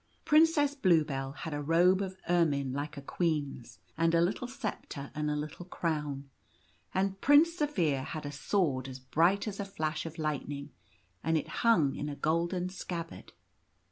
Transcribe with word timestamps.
Princess 0.25 0.73
Bluebell 0.73 1.31
had 1.33 1.53
a 1.53 1.61
robe 1.61 2.01
of 2.01 2.17
ermine 2.27 2.73
like 2.73 2.97
a 2.97 3.03
Queen's, 3.03 3.77
and 3.95 4.15
a 4.15 4.19
little 4.21 4.47
sceptre 4.47 5.11
and 5.13 5.29
a 5.29 5.35
little 5.35 5.65
crown, 5.65 6.27
and 6.91 7.21
Prince 7.21 7.59
Zaphir 7.59 8.03
had 8.05 8.25
a 8.25 8.31
sword 8.31 8.87
as 8.87 8.97
bright 8.99 9.47
as 9.47 9.59
a 9.59 9.63
flash 9.63 10.07
of 10.07 10.17
lightning, 10.17 10.71
and 11.23 11.37
it 11.37 11.47
hung 11.61 11.93
in 11.95 12.09
a 12.09 12.15
golden 12.15 12.69
scabbard. 12.69 13.33